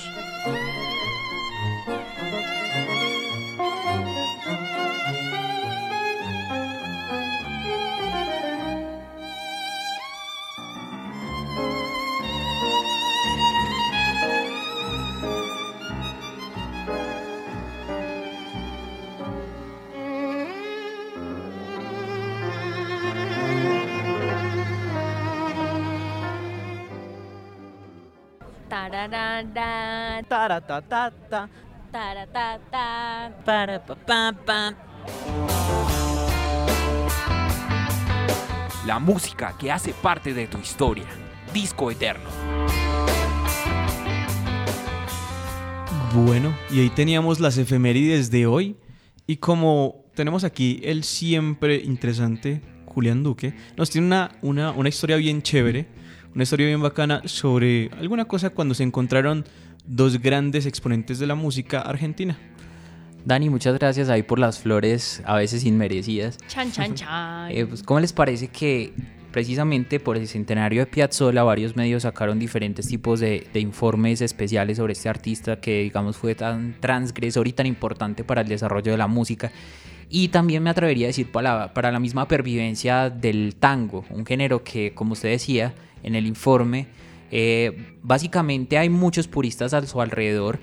[30.52, 31.50] Taratatata.
[31.94, 33.32] taratata.
[33.46, 34.74] Para, pa, pa, pa.
[38.86, 41.06] La música que hace parte de tu historia.
[41.54, 42.30] Disco Eterno.
[46.14, 48.76] Bueno, y ahí teníamos las efemérides de hoy.
[49.26, 55.16] Y como tenemos aquí el siempre interesante Julián Duque, nos tiene una, una, una historia
[55.16, 55.88] bien chévere,
[56.36, 59.46] una historia bien bacana sobre alguna cosa cuando se encontraron
[59.86, 62.38] dos grandes exponentes de la música argentina.
[63.24, 66.38] Dani, muchas gracias ahí por las flores, a veces inmerecidas.
[66.48, 67.52] Chan, chan, chan.
[67.52, 68.94] Eh, pues, ¿Cómo les parece que
[69.32, 74.78] precisamente por el centenario de Piazzolla varios medios sacaron diferentes tipos de, de informes especiales
[74.78, 78.98] sobre este artista que digamos fue tan transgresor y tan importante para el desarrollo de
[78.98, 79.52] la música?
[80.14, 84.26] Y también me atrevería a decir para la, para la misma pervivencia del tango, un
[84.26, 85.74] género que, como usted decía
[86.04, 86.88] en el informe,
[87.32, 90.60] eh, básicamente hay muchos puristas a su alrededor,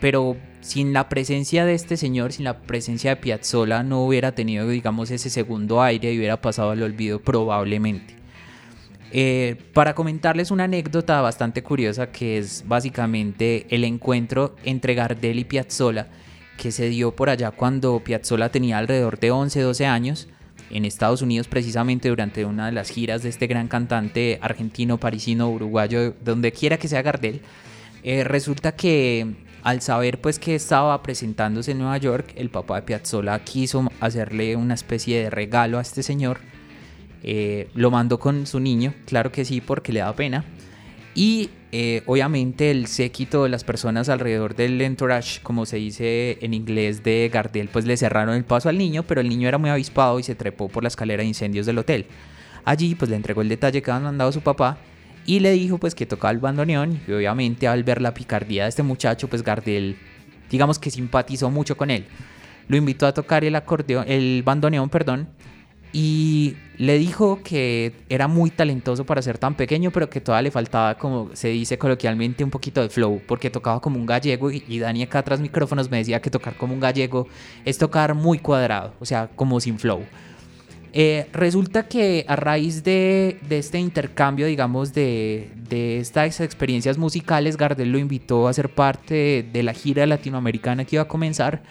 [0.00, 4.68] pero sin la presencia de este señor, sin la presencia de Piazzolla, no hubiera tenido,
[4.68, 8.16] digamos, ese segundo aire y hubiera pasado al olvido probablemente.
[9.14, 15.44] Eh, para comentarles una anécdota bastante curiosa que es básicamente el encuentro entre Gardel y
[15.44, 16.08] Piazzolla
[16.56, 20.28] que se dio por allá cuando Piazzolla tenía alrededor de 11, 12 años
[20.72, 25.50] en Estados Unidos precisamente durante una de las giras de este gran cantante argentino, parisino,
[25.50, 27.42] uruguayo, donde quiera que sea Gardel.
[28.02, 32.82] Eh, resulta que al saber pues que estaba presentándose en Nueva York, el papá de
[32.82, 36.38] Piazzolla quiso hacerle una especie de regalo a este señor.
[37.22, 40.44] Eh, lo mandó con su niño, claro que sí, porque le da pena.
[41.14, 46.54] Y eh, obviamente el séquito de las personas alrededor del entourage, como se dice en
[46.54, 49.70] inglés de Gardel, pues le cerraron el paso al niño, pero el niño era muy
[49.70, 52.06] avispado y se trepó por la escalera de incendios del hotel.
[52.64, 54.78] Allí pues le entregó el detalle que habían mandado su papá
[55.26, 58.68] y le dijo pues que tocaba el bandoneón y obviamente al ver la picardía de
[58.70, 59.96] este muchacho pues Gardel
[60.50, 62.06] digamos que simpatizó mucho con él.
[62.68, 65.28] Lo invitó a tocar el acordeón, el bandoneón, perdón,
[65.92, 70.50] y le dijo que era muy talentoso para ser tan pequeño, pero que todavía le
[70.50, 74.64] faltaba, como se dice coloquialmente, un poquito de flow, porque tocaba como un gallego y,
[74.66, 77.28] y Dani acá tras micrófonos me decía que tocar como un gallego
[77.64, 80.00] es tocar muy cuadrado, o sea, como sin flow.
[80.94, 87.56] Eh, resulta que a raíz de, de este intercambio, digamos, de, de estas experiencias musicales,
[87.56, 91.62] Gardel lo invitó a ser parte de, de la gira latinoamericana que iba a comenzar,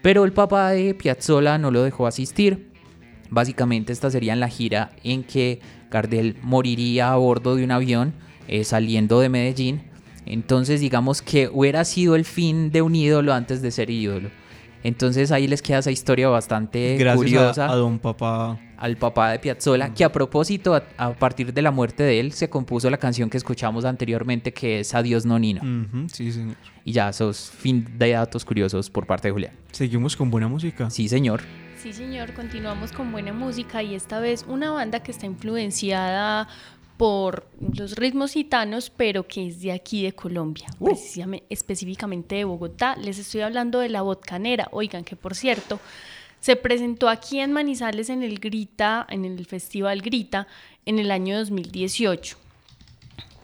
[0.00, 2.71] pero el papá de Piazzolla no lo dejó asistir.
[3.32, 5.60] Básicamente esta sería la gira en que
[5.90, 8.12] Gardel moriría a bordo de un avión
[8.46, 9.82] eh, saliendo de Medellín.
[10.26, 14.28] Entonces digamos que hubiera sido el fin de un ídolo antes de ser ídolo.
[14.84, 18.58] Entonces ahí les queda esa historia bastante Gracias curiosa a, a don papá.
[18.76, 22.32] al papá de Piazzolla, que a propósito, a, a partir de la muerte de él,
[22.32, 25.62] se compuso la canción que escuchamos anteriormente, que es Adiós Nonino.
[26.12, 26.56] Sí, señor.
[26.84, 29.52] Y ya, esos fin de datos curiosos por parte de Julián.
[29.70, 30.90] Seguimos con buena música.
[30.90, 31.42] Sí, señor.
[31.82, 36.46] Sí, señor, continuamos con buena música y esta vez una banda que está influenciada
[36.96, 42.94] por los ritmos gitanos, pero que es de aquí de Colombia, precisamente, específicamente de Bogotá.
[42.94, 44.68] Les estoy hablando de La Botcanera.
[44.70, 45.80] Oigan, que por cierto,
[46.38, 50.46] se presentó aquí en Manizales en el Grita, en el Festival Grita,
[50.86, 52.36] en el año 2018.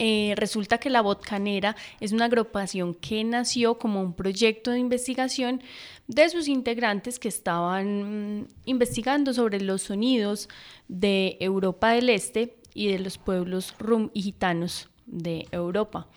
[0.01, 5.61] Eh, resulta que la Botcanera es una agrupación que nació como un proyecto de investigación
[6.07, 10.47] de sus integrantes que estaban mm, investigando sobre los sonidos
[10.87, 16.07] de Europa del Este y de los pueblos rum y gitanos de Europa.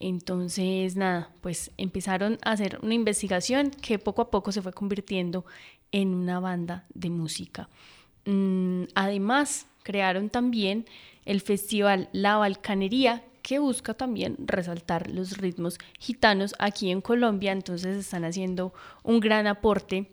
[0.00, 5.44] Entonces, nada, pues empezaron a hacer una investigación que poco a poco se fue convirtiendo
[5.92, 7.68] en una banda de música.
[8.24, 10.84] Mm, además, crearon también
[11.24, 17.96] el festival La Balcanería, que busca también resaltar los ritmos gitanos aquí en Colombia, entonces
[17.96, 20.10] están haciendo un gran aporte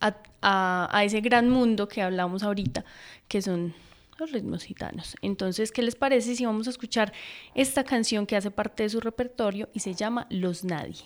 [0.00, 2.84] a, ese gran mundo que hablamos ahorita,
[3.28, 3.74] que son
[4.18, 5.14] los ritmos gitanos.
[5.22, 7.12] Entonces, ¿qué les parece si vamos a escuchar
[7.54, 11.04] esta canción que hace parte de su repertorio y se llama Los Nadie?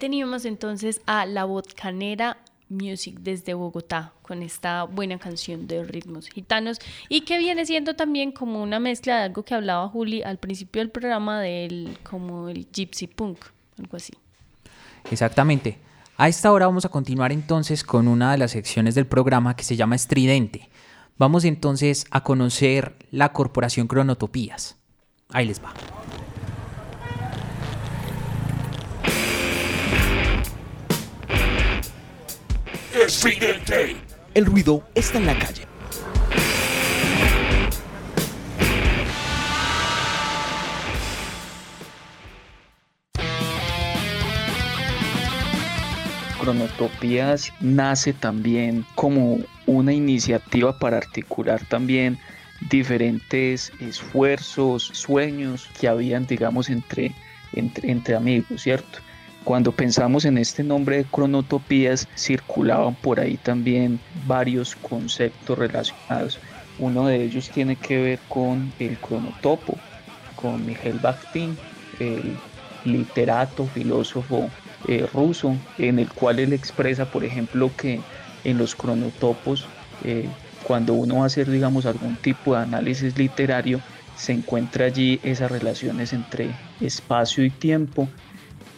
[0.00, 2.38] Teníamos entonces a La Botcanera
[2.68, 6.78] Music desde Bogotá con esta buena canción de ritmos gitanos
[7.08, 10.80] y que viene siendo también como una mezcla de algo que hablaba Juli al principio
[10.80, 13.38] del programa del como el gypsy punk,
[13.78, 14.12] algo así.
[15.10, 15.78] Exactamente.
[16.16, 19.64] A esta hora vamos a continuar entonces con una de las secciones del programa que
[19.64, 20.70] se llama Estridente.
[21.18, 24.76] Vamos entonces a conocer la Corporación Cronotopías.
[25.30, 25.72] Ahí les va.
[34.34, 35.66] El ruido está en la calle.
[46.40, 52.16] Cronotopías nace también como una iniciativa para articular también
[52.70, 57.12] diferentes esfuerzos, sueños que habían, digamos, entre,
[57.54, 59.00] entre, entre amigos, ¿cierto?
[59.44, 66.40] Cuando pensamos en este nombre de cronotopías, circulaban por ahí también varios conceptos relacionados.
[66.76, 69.82] Uno de ellos tiene que ver con el cronotopo,
[70.34, 71.58] con Mikhail Bakhtin,
[71.98, 72.42] el
[72.84, 78.06] literato, filósofo eh, ruso, en el cual él expresa, por ejemplo, que
[78.44, 83.82] en los cronotopos, eh, cuando uno va a hacer, digamos, algún tipo de análisis literario,
[84.12, 88.12] se encuentra allí esas relaciones entre espacio y tiempo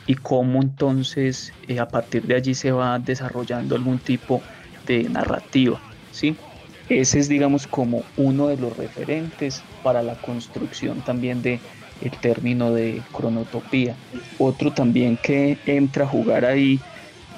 [0.06, 4.44] y cómo entonces eh, a partir de allí se va desarrollando algún tipo
[4.82, 6.44] de narrativa, ¿sí?
[6.88, 11.62] Ese es, digamos, como uno de los referentes para la construcción también de
[12.00, 14.00] el término de cronotopía.
[14.36, 16.84] Otro también que entra a jugar ahí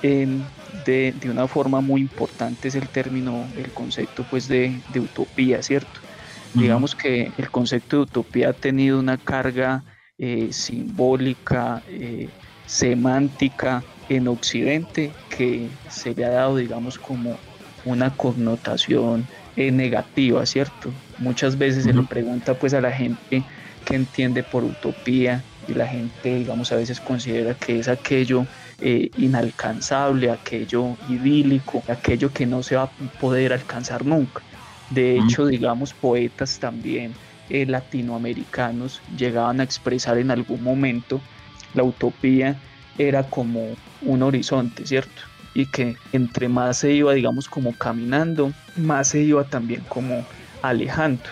[0.02, 5.62] de, de, una forma muy importante es el término, el concepto pues de, de utopía,
[5.62, 6.00] ¿cierto?
[6.54, 6.62] Uh -huh.
[6.62, 9.84] Digamos que el concepto de utopía ha tenido una carga
[10.18, 12.34] eh, simbólica, eh,
[12.74, 17.36] semántica en Occidente que se le ha dado, digamos, como
[17.84, 20.90] una connotación eh, negativa, ¿cierto?
[21.18, 21.92] Muchas veces uh -huh.
[21.92, 23.44] se le pregunta pues a la gente
[23.84, 28.44] qué entiende por utopía y la gente, digamos, a veces considera que es aquello
[28.80, 34.42] eh, inalcanzable, aquello idílico, aquello que no se va a poder alcanzar nunca.
[34.90, 37.14] De hecho, digamos, poetas también
[37.50, 41.20] eh, latinoamericanos llegaban a expresar en algún momento
[41.74, 42.56] la utopía
[42.98, 45.22] era como un horizonte, ¿cierto?
[45.54, 50.24] Y que entre más se iba, digamos, como caminando, más se iba también como
[50.62, 51.22] alejando.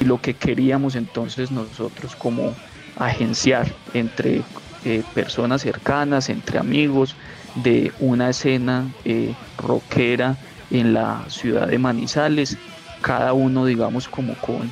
[0.00, 2.54] Lo que queríamos entonces nosotros como
[2.96, 4.42] agenciar entre
[4.84, 7.16] eh, personas cercanas, entre amigos,
[7.56, 10.36] de una escena eh, rockera
[10.70, 12.56] en la ciudad de Manizales,
[13.02, 14.70] cada uno digamos como con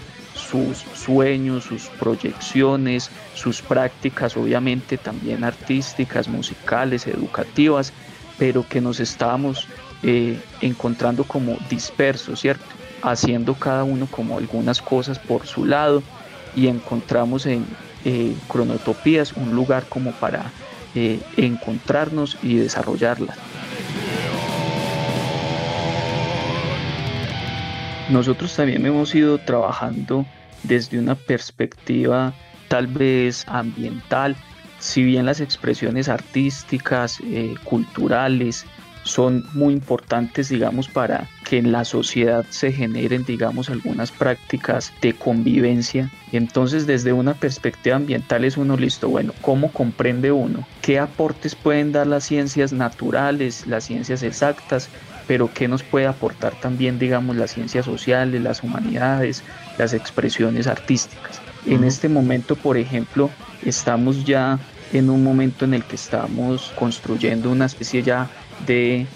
[0.51, 7.93] sus sueños, sus proyecciones, sus prácticas, obviamente también artísticas, musicales, educativas,
[8.39, 9.67] pero que nos estábamos
[10.03, 12.65] eh, encontrando como dispersos, ¿cierto?
[13.03, 16.03] Haciendo cada uno como algunas cosas por su lado
[16.55, 17.65] y encontramos en
[18.05, 20.51] eh, Cronotopías un lugar como para
[20.95, 23.37] eh, encontrarnos y desarrollarlas.
[28.09, 30.25] Nosotros también hemos ido trabajando
[30.63, 32.33] desde una perspectiva
[32.69, 34.37] tal vez ambiental,
[34.79, 38.67] si bien las expresiones artísticas, eh, culturales,
[39.09, 45.15] son muy importantes, digamos, para que en la sociedad se generen, digamos, algunas prácticas de
[45.15, 46.11] convivencia.
[46.33, 50.67] Entonces, desde una perspectiva ambiental es uno listo, bueno, ¿cómo comprende uno?
[50.83, 54.91] ¿Qué aportes pueden dar las ciencias naturales, las ciencias exactas?
[55.29, 59.45] Pero qué nos puede aportar también, digamos, las ciencias sociales, las humanidades,
[59.77, 61.41] las expresiones artísticas.
[61.67, 63.31] En este momento, por ejemplo,
[63.65, 64.59] estamos ya
[64.93, 68.31] en un momento en el que estamos construyendo una especie ya
[68.67, 69.07] de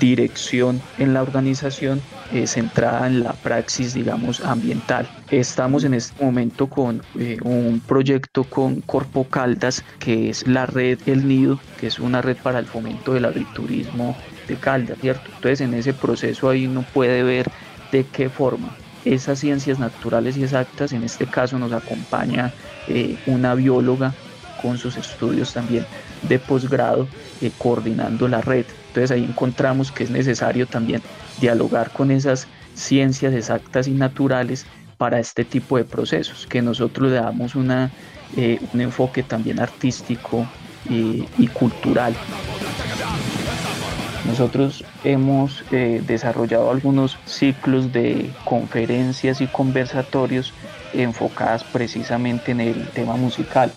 [0.00, 2.00] dirección en la organización
[2.32, 5.08] eh, centrada en la praxis, digamos, ambiental.
[5.30, 10.98] Estamos en este momento con eh, un proyecto con Corpo Caldas, que es la red
[11.06, 14.16] El Nido, que es una red para el fomento del agriturismo
[14.46, 15.30] de Caldas, ¿cierto?
[15.34, 17.50] Entonces en ese proceso ahí uno puede ver
[17.92, 22.52] de qué forma esas ciencias naturales y exactas, en este caso nos acompaña
[22.88, 24.14] eh, una bióloga
[24.62, 25.84] con sus estudios también
[26.22, 27.06] de posgrado
[27.42, 28.64] eh, coordinando la red.
[28.88, 31.02] Entonces ahí encontramos que es necesario también
[31.40, 34.66] dialogar con esas ciencias exactas y naturales
[34.96, 37.90] para este tipo de procesos, que nosotros le damos una,
[38.36, 40.46] eh, un enfoque también artístico
[40.88, 42.14] y, y cultural.
[44.34, 50.52] Nosotros hemos eh, desarrollado algunos ciclos de conferencias y conversatorios
[50.92, 53.70] enfocadas precisamente en el tema musical.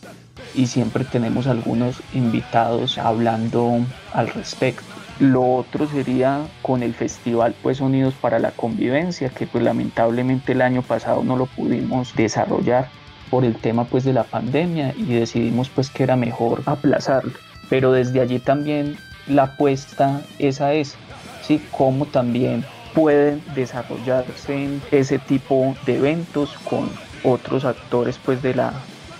[0.55, 4.83] y siempre tenemos algunos invitados hablando al respecto.
[5.19, 10.63] Lo otro sería con el festival pues Unidos para la Convivencia, que pues lamentablemente el
[10.63, 12.89] año pasado no lo pudimos desarrollar
[13.29, 17.33] por el tema pues de la pandemia y decidimos pues que era mejor aplazarlo.
[17.69, 18.97] Pero desde allí también
[19.27, 20.99] la apuesta es esa,
[21.41, 21.61] ¿sí?
[21.71, 26.89] Cómo también pueden desarrollarse ese tipo de eventos con
[27.23, 28.73] otros actores pues de la,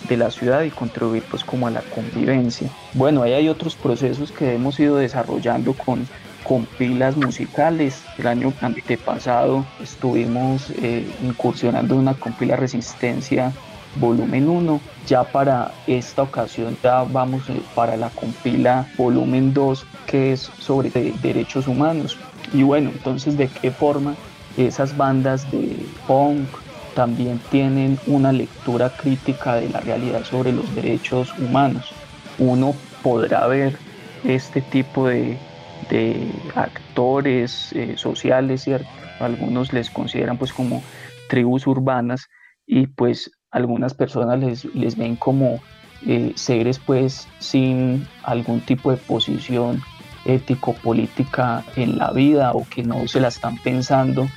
[0.08, 2.70] de la ciudad y contribuir pues como a la convivencia.
[2.94, 6.08] Bueno, ahí hay otros procesos que hemos ido desarrollando con,
[6.42, 8.02] con pilas musicales.
[8.18, 13.52] El año antepasado estuvimos eh, incursionando en una compila Resistencia
[13.96, 14.80] volumen 1.
[15.06, 20.90] Ya para esta ocasión ya vamos eh, para la compila volumen 2 que es sobre
[20.90, 22.18] de- derechos humanos.
[22.52, 24.18] Y bueno, entonces de qué forma
[24.56, 26.56] esas bandas de punk
[26.94, 31.96] también tienen una lectura crítica de la realidad sobre los derechos humanos.
[32.36, 33.82] Uno podrá ver
[34.22, 35.42] este tipo de,
[35.80, 38.92] de actores eh, sociales, ¿cierto?
[39.18, 40.84] Algunos les consideran pues como
[41.28, 42.28] tribus urbanas
[42.66, 45.64] y pues algunas personas les, les ven como
[46.00, 49.80] eh, seres pues sin algún tipo de posición
[50.24, 54.28] ético-política en la vida o que no se la están pensando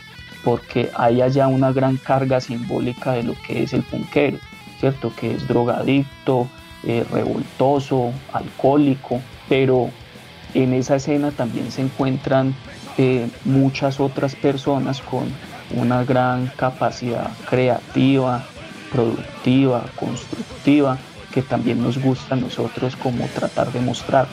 [0.43, 4.37] porque hay allá una gran carga simbólica de lo que es el punquero,
[4.79, 5.13] ¿cierto?
[5.15, 6.47] Que es drogadicto,
[6.83, 9.89] eh, revoltoso, alcohólico, pero
[10.53, 12.55] en esa escena también se encuentran
[12.97, 15.25] eh, muchas otras personas con
[15.75, 18.43] una gran capacidad creativa,
[18.91, 20.97] productiva, constructiva,
[21.31, 24.27] que también nos gusta a nosotros como tratar de mostrar.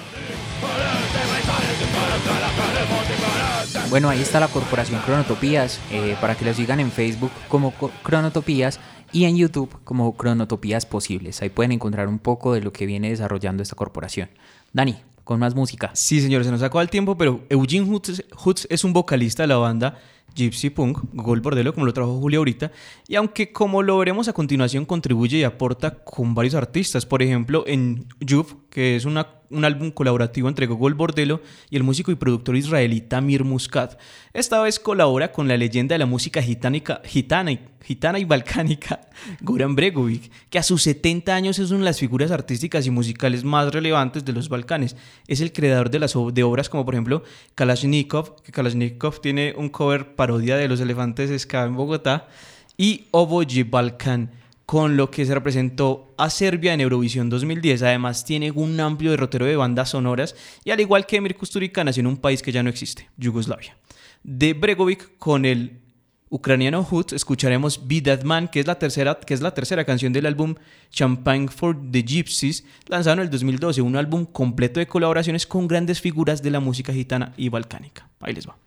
[3.90, 7.90] Bueno, ahí está la corporación Cronotopías, eh, para que lo sigan en Facebook como Co-
[8.02, 8.78] Cronotopías
[9.12, 11.40] y en YouTube como Cronotopías Posibles.
[11.40, 14.28] Ahí pueden encontrar un poco de lo que viene desarrollando esta corporación.
[14.74, 15.90] Dani, con más música.
[15.94, 19.56] Sí, señor, se nos acaba el tiempo, pero Eugene Hutz es un vocalista de la
[19.56, 19.98] banda
[20.34, 22.70] Gypsy Punk, Gol Bordelo, como lo trajo Julio ahorita,
[23.08, 27.64] y aunque como lo veremos a continuación contribuye y aporta con varios artistas, por ejemplo
[27.66, 31.40] en Juve, que es una, un álbum colaborativo entre Gogol Bordelo
[31.70, 33.98] y el músico y productor israelí Tamir Muscat.
[34.32, 39.00] Esta vez colabora con la leyenda de la música gitánica, gitana, y, gitana y balcánica
[39.40, 43.44] Goran Bregovic, que a sus 70 años es una de las figuras artísticas y musicales
[43.44, 44.96] más relevantes de los Balcanes.
[45.26, 47.22] Es el creador de, las, obras como por ejemplo
[47.54, 52.28] Kalashnikov, que Kalashnikov tiene un cover parodia de los elefantes ska en Bogotá,
[52.76, 54.30] y Oboje Balkan,
[54.68, 57.80] con lo que se representó a Serbia en Eurovisión 2010.
[57.84, 62.02] Además, tiene un amplio derrotero de bandas sonoras y al igual que Emir Kusturica nació
[62.02, 63.78] en un país que ya no existe, Yugoslavia.
[64.22, 65.80] De Bregovic con el
[66.28, 70.12] ucraniano Hut escucharemos Be That Man, que es la tercera, que es la tercera canción
[70.12, 70.54] del álbum
[70.90, 76.02] Champagne for the Gypsies, lanzado en el 2012, un álbum completo de colaboraciones con grandes
[76.02, 78.10] figuras de la música gitana y balcánica.
[78.20, 78.58] Ahí les va.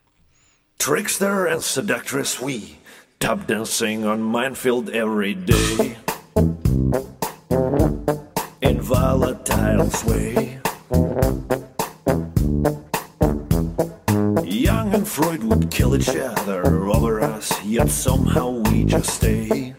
[0.78, 2.81] Trickster and seductress we
[3.22, 5.96] tap dancing on minefield every day
[8.62, 10.60] in volatile sway.
[14.44, 19.76] Young and Freud would kill each other over us, yet somehow we just stay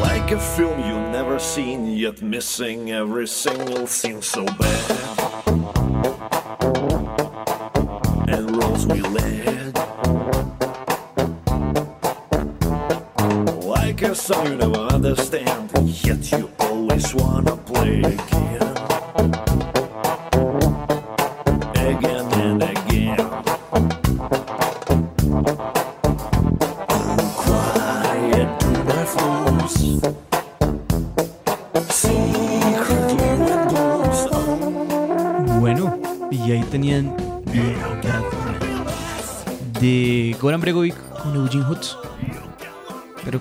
[0.00, 4.90] Like a film you never seen, yet missing every single scene so bad.
[8.28, 9.74] And roads we led.
[13.64, 15.72] Like a song you never understand,
[16.04, 16.48] yet you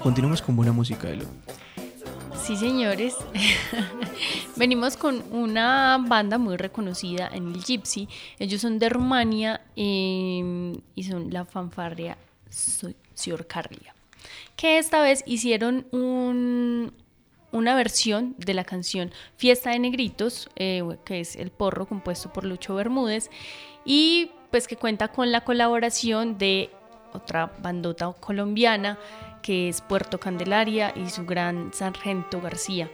[0.05, 1.25] continuamos con buena música, Elo.
[2.43, 3.15] Sí, señores.
[4.55, 8.07] Venimos con una banda muy reconocida en el Gypsy.
[8.37, 12.19] Ellos son de Rumania eh, y son la fanfarria
[13.15, 13.95] Siorcarlia.
[14.55, 16.93] Que esta vez hicieron un-
[17.51, 22.45] una versión de la canción Fiesta de Negritos, eh, que es el porro compuesto por
[22.45, 23.31] Lucho Bermúdez.
[23.85, 26.69] Y pues que cuenta con la colaboración de
[27.11, 28.99] otra bandota colombiana
[29.45, 32.89] que es Puerto Candelaria y su gran sargento García.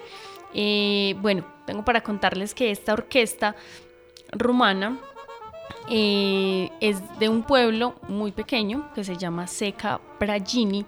[0.53, 3.55] Eh, bueno, tengo para contarles que esta orquesta
[4.33, 4.99] rumana
[5.89, 10.85] eh, es de un pueblo muy pequeño que se llama Seca Bragini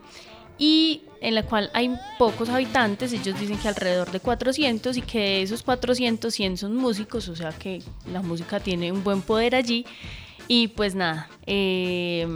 [0.58, 5.20] y en la cual hay pocos habitantes, ellos dicen que alrededor de 400 y que
[5.20, 9.56] de esos 400 100 son músicos, o sea que la música tiene un buen poder
[9.56, 9.86] allí.
[10.48, 12.28] Y pues nada, eh,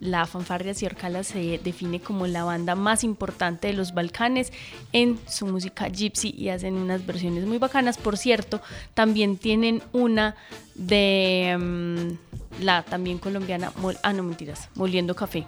[0.00, 4.52] la fanfarria Ciorcala se define como la banda más importante de los Balcanes
[4.92, 7.96] en su música gypsy y hacen unas versiones muy bacanas.
[7.96, 8.60] Por cierto,
[8.94, 10.34] también tienen una
[10.74, 15.46] de mm, la también colombiana, ah no mentiras, Moliendo Café.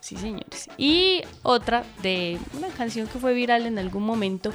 [0.00, 0.68] Sí, señores.
[0.76, 4.52] Y otra de una canción que fue viral en algún momento,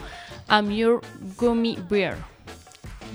[0.47, 1.01] I'm Your
[1.37, 2.17] Gummy Bear.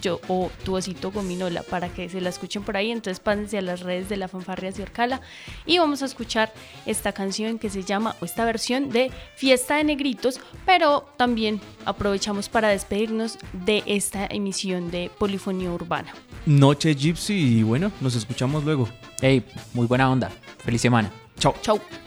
[0.00, 2.90] Yo, o tu osito gominola, para que se la escuchen por ahí.
[2.90, 5.20] Entonces pásense a las redes de la fanfarria Ciorcala
[5.66, 6.52] y vamos a escuchar
[6.86, 12.48] esta canción que se llama, o esta versión de Fiesta de Negritos, pero también aprovechamos
[12.48, 16.12] para despedirnos de esta emisión de Polifonía Urbana.
[16.46, 18.88] Noche Gypsy y bueno, nos escuchamos luego.
[19.20, 20.30] Hey, muy buena onda.
[20.58, 21.10] Feliz semana.
[21.38, 21.54] Chao.
[21.62, 22.03] Chao.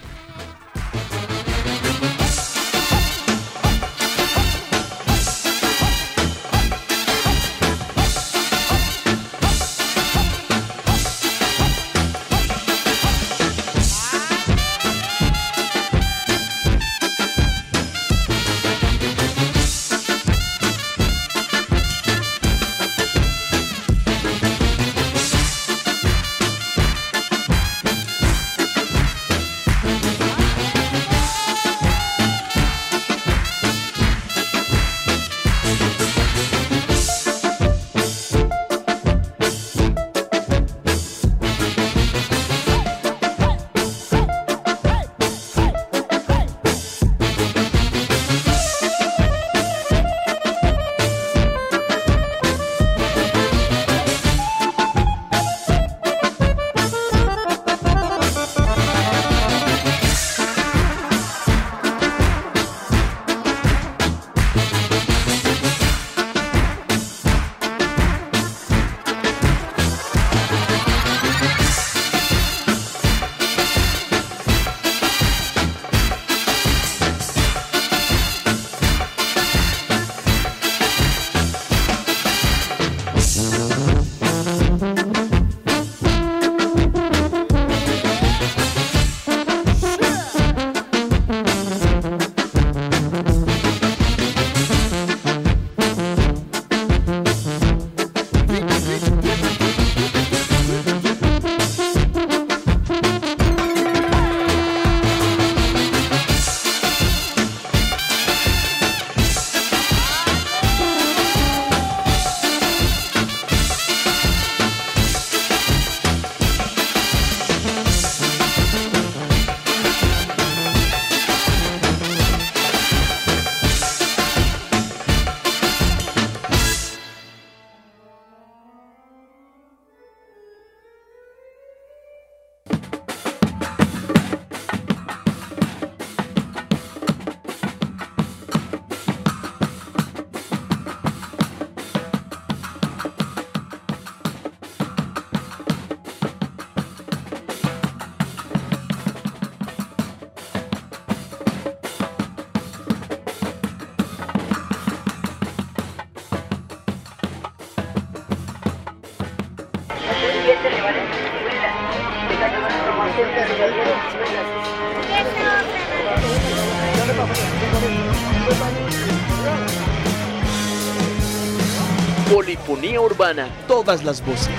[173.88, 174.50] Todas las voces.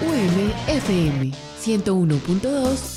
[0.00, 2.95] UMFM 101.2